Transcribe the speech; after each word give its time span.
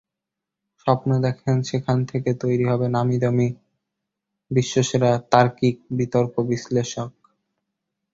স্বপ্ন 0.79 1.09
দেখেন, 1.19 1.55
সেখান 1.61 1.97
থেকে 2.05 2.29
তৈরি 2.33 2.65
হবে 2.65 2.87
নামী 2.89 3.17
বিশ্বসেরা 4.51 5.11
তার্কিক, 5.31 5.75
বিতর্ক 5.97 6.33
বিশ্লেষক। 6.49 7.11